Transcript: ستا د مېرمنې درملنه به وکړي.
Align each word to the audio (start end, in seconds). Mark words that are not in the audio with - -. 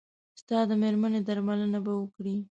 ستا 0.41 0.57
د 0.69 0.71
مېرمنې 0.81 1.19
درملنه 1.27 1.79
به 1.85 1.93
وکړي. 1.99 2.35